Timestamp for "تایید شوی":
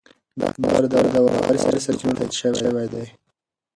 2.17-2.87